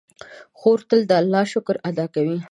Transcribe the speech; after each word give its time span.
خور 0.59 0.79
تل 0.89 1.01
د 1.09 1.11
الله 1.21 1.43
شکر 1.53 1.75
ادا 1.89 2.05
کوي. 2.15 2.37